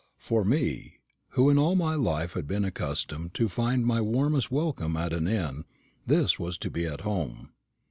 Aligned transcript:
For 0.17 0.43
me, 0.43 0.97
who 1.37 1.51
in 1.51 1.59
all 1.59 1.75
my 1.75 1.93
life 1.93 2.33
had 2.33 2.47
been 2.47 2.65
accustomed 2.65 3.35
to 3.35 3.47
find 3.47 3.85
my 3.85 4.01
warmest 4.01 4.49
welcome 4.49 4.97
at 4.97 5.13
an 5.13 5.27
inn, 5.27 5.63
this 6.07 6.39
was 6.39 6.57
to 6.57 6.71
be 6.71 6.87
at 6.87 7.01
home. 7.01 7.51